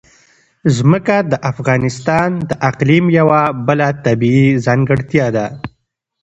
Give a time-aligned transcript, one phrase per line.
[0.75, 5.45] ځمکه د افغانستان د اقلیم یوه بله طبیعي ځانګړتیا ده.